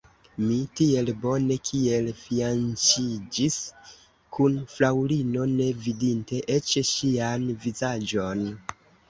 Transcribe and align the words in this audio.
Mi 0.43 0.55
tiel 0.77 1.09
bone 1.25 1.57
kiel 1.69 2.07
fianĉiĝis 2.21 3.59
kun 4.39 4.57
fraŭlino, 4.73 5.45
ne 5.61 5.69
vidinte 5.85 6.41
eĉ 6.57 6.73
ŝian 6.95 7.47
vizaĝon. 7.69 8.45